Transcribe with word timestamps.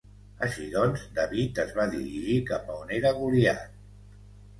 Així 0.45 0.63
doncs, 0.75 1.03
David 1.17 1.61
es 1.63 1.73
va 1.79 1.85
dirigir 1.91 2.37
cap 2.47 2.71
on 2.77 2.95
era 2.97 3.13
Goliat. 3.19 3.77